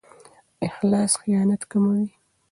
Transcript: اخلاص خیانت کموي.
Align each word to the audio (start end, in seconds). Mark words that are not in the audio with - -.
اخلاص 0.67 1.11
خیانت 1.21 1.61
کموي. 1.71 2.05